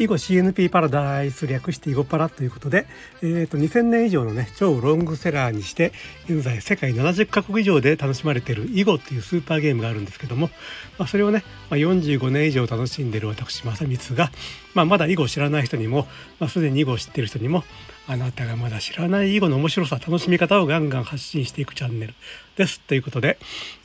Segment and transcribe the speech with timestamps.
[0.00, 2.86] 囲碁 CNP パラダイス略して囲碁パラということで、
[3.20, 5.92] えーと、2000年以上のね超ロングセラーにして
[6.24, 10.48] 現在世界70カ国以上で楽しまれている囲碁っていうスーパーゲームがあるんですけども、
[10.96, 14.30] まあ、それをね、まあ、45年以上楽しんでる私正光が、
[14.72, 16.08] まあ、まだ囲碁を知らない人にも、
[16.38, 17.62] まあ、すでに囲碁を知ってる人にも
[18.08, 22.14] あなたがまだ知らない囲碁の面白さ楽しみ方をガンガン発信していくチャンネル
[22.56, 23.38] ですということで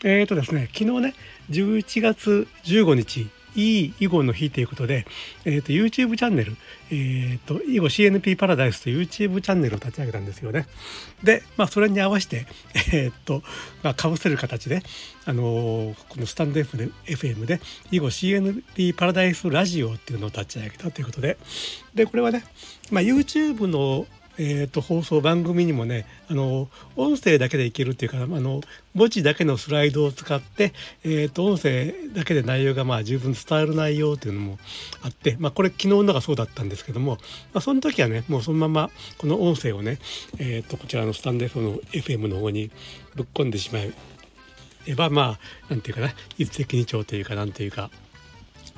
[0.05, 1.13] えっ、ー、とですね昨日ね
[1.49, 5.05] 11月15日いい囲碁の日ということで、
[5.45, 6.55] えーと、YouTube チャンネル、
[6.91, 10.67] えーと、囲碁 CNP パラダイスという YouTube チャンネルを立ち上げたんですよね。
[11.23, 12.45] で、まあ、それに合わせて、
[12.93, 13.41] えーと
[13.83, 14.83] まあ、かぶせる形で、
[15.25, 17.59] あのー、このスタンド F で FM で
[17.91, 21.37] 囲碁 CNP パラダイスラジオっていうのを立ち上げたということで、
[21.93, 22.43] で、これはね、
[22.91, 24.05] まあ、YouTube の
[24.37, 28.61] えーと、放送番組にもねあの音声だけでいけるっていうかあの
[28.93, 34.57] 文字だけのスライドを使って、えーと、音声だけで内容がまあ十分伝わる内容っていうのも
[35.03, 37.17] あって、まあ、これ昨日のがそうだったんですけども、
[37.53, 39.99] まあ、その時はねもうそのままこの音声をね、
[40.39, 42.71] えーと、こちらのスタンド F の FM の方に
[43.15, 43.79] ぶっ込んでしま
[44.87, 47.89] えばまあ何て言うかな一石二鳥というかなんていうか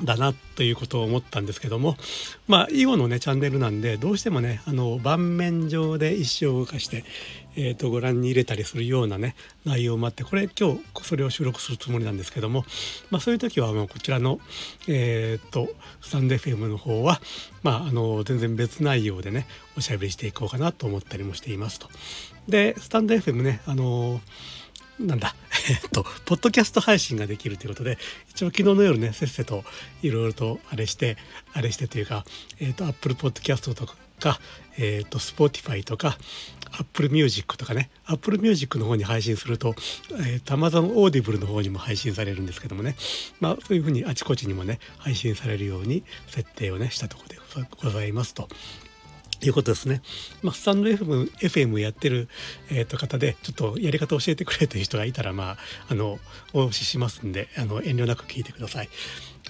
[0.03, 1.95] だなということを思ったんですけども
[2.47, 7.03] まあ囲碁のねチャンネルなんでどうしてもねあの盤面上で石を動かして、
[7.55, 12.63] えー、とご覧に入れたりするようなね内容もあってこれ今日それを収録するつもりなんですけども、
[13.09, 14.39] まあ、そういう時はもうこちらの
[14.87, 15.67] えっ、ー、と
[16.01, 17.19] スタンド FM の方は
[17.63, 21.89] まああの全然別内容でねおしゃべりしていこうかなと思ったりもしていますと。
[22.47, 24.21] でスタンド FM ねあの
[24.99, 25.35] なんだ、
[25.73, 27.97] っと、ポッドキャスト配信ができるということで、
[28.29, 29.63] 一応昨日の夜ね、せっせと
[30.01, 31.17] いろいろとあれして、
[31.53, 32.25] あれしてというか、
[32.59, 33.87] えっと、Apple Podcast と
[34.19, 34.39] か、
[34.77, 36.17] えっと、Spotify とか、
[36.79, 39.75] Apple Music とかね、Apple Music の方に配信すると、
[40.25, 42.95] えっと、Amazon Audible の方にも配信されるんですけどもね、
[43.39, 47.37] まあ、そういうふうにあちこちにもね、配信されるように設定をね、したところで
[47.83, 48.47] ございますと。
[49.41, 50.01] いうことですね。
[50.41, 52.27] まあ、スタンド FM, FM やってる、
[52.69, 55.57] えー、と方で、ちょっとやり方教えてくれという人がいたら、まあ、
[55.89, 56.19] あの、
[56.53, 58.89] お教えしますんで、あの、遠慮なく聞いてください。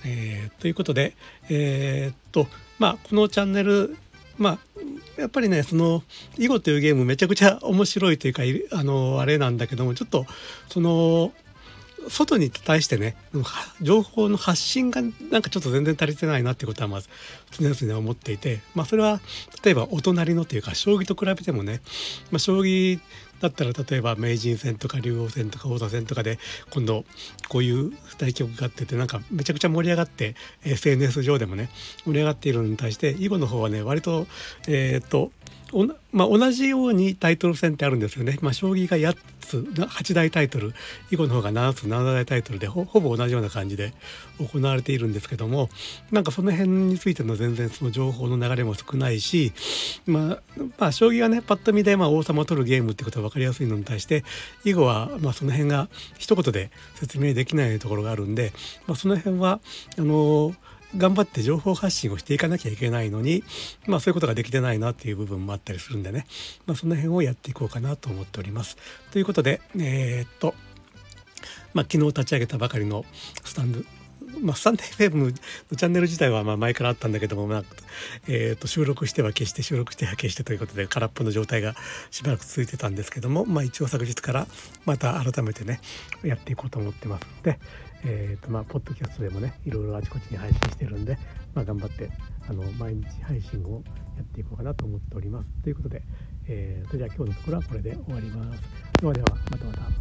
[0.06, 1.16] えー、ということで、
[1.50, 2.47] えー、っと、
[2.79, 3.97] まあ、このチャンネル、
[4.38, 4.59] まあ、
[5.19, 6.03] やっぱりね、その、
[6.38, 10.25] 囲碁というゲームめちゃくちゃ面白いというか、あの、あれなんだけども、ちょっと、
[10.69, 11.34] その、
[12.09, 13.16] 外に対してね
[13.81, 17.09] 情報の発信がなんかちょっと全然足りてないなってことはまず
[17.51, 19.19] 常々思っていてまあそれは
[19.63, 21.81] 例えばお隣のというか将棋と比べてもね、
[22.31, 23.00] まあ、将棋
[23.39, 26.39] だったら例えば名人戦とか竜王戦とか王座戦とかで
[26.71, 27.05] 今度
[27.49, 31.69] こういう対局があっててなんかめちゃくちゃ盛り上がって SNS 上でもね
[32.05, 34.27] 盛り上がっているのに対して囲碁の方はね割と
[34.67, 35.31] えっ、と
[36.13, 38.37] まあ、同じようにタイトル戦ってあるんですよね。
[38.41, 40.73] まあ、将棋が8つ8大タイトル
[41.11, 43.93] 囲碁の方が7つ7大タイトルでほぼ同じような感じで
[44.39, 45.69] 行われているんですけども
[46.11, 49.53] なんかその辺についての全然その情報の流れも少ないし、
[50.05, 54.23] まあ、まあ将棋がねパッと見でまあ王様を取るゲームってこと分かりやすいのに対して
[54.63, 58.53] 囲碁はまあその辺が一言で説明できないところがあるんで、
[58.88, 59.59] まあ、その辺は
[59.97, 60.55] あのー
[60.95, 63.43] 頑張って情報発信をしていかなきゃいけないのに、
[63.87, 66.25] まあそういうことができてないなっていう部分もあったりするんでね、
[66.66, 68.77] まあその辺をやっていこうかなと思っております。
[69.11, 70.55] ということで、えー、っと、
[71.73, 73.03] まあ昨日立ち上げたばかりの
[73.43, 73.79] スタンド、
[74.41, 77.63] まあ、スタンド FM のチャンネル自体はまあ前からあったんだけども、まあ
[78.27, 81.75] えー、と収録しては消して収録しては消してということで空っぽの状態が
[82.11, 84.47] しばらく続いてたんですけども、まあ、一応昨日から
[84.85, 85.79] また改めてね
[86.23, 87.59] やっていこうと思ってますので、
[88.05, 91.17] えーとまあ、ポッドキャストでもねいろいろあちこちに配信してるんで、
[91.53, 92.09] まあ、頑張って
[92.49, 93.83] あの毎日配信を
[94.17, 95.49] やっていこうかなと思っております。
[95.63, 96.01] ということで、
[96.47, 98.61] えー、それでは今日のところはこれで終わります。
[98.99, 99.97] ではではまたまた。